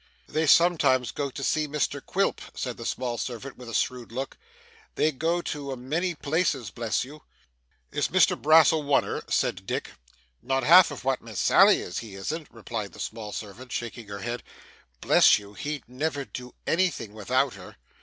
'They 0.25 0.47
sometimes 0.47 1.11
go 1.11 1.29
to 1.29 1.43
see 1.43 1.67
Mr 1.67 2.03
Quilp,' 2.03 2.41
said 2.55 2.75
the 2.75 2.87
small 2.87 3.19
servant 3.19 3.55
with 3.55 3.69
a 3.69 3.73
shrewd 3.75 4.11
look; 4.11 4.35
'they 4.95 5.11
go 5.11 5.43
to 5.43 5.71
a 5.71 5.77
many 5.77 6.15
places, 6.15 6.71
bless 6.71 7.03
you!' 7.03 7.21
'Is 7.91 8.07
Mr 8.07 8.35
Brass 8.35 8.71
a 8.71 8.77
wunner?' 8.79 9.21
said 9.29 9.67
Dick. 9.67 9.91
'Not 10.41 10.63
half 10.63 11.03
what 11.03 11.21
Miss 11.21 11.37
Sally 11.39 11.79
is, 11.83 11.99
he 11.99 12.15
isn't,' 12.15 12.47
replied 12.49 12.93
the 12.93 12.99
small 12.99 13.31
servant, 13.31 13.71
shaking 13.71 14.07
her 14.07 14.21
head. 14.21 14.41
'Bless 15.01 15.37
you, 15.37 15.53
he'd 15.53 15.87
never 15.87 16.25
do 16.25 16.55
anything 16.65 17.13
without 17.13 17.53
her. 17.53 17.75